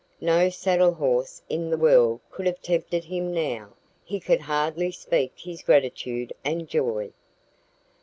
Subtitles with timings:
[0.19, 3.73] No saddle horse in the world could have tempted him now.
[4.03, 7.11] He could hardly speak his gratitude and joy.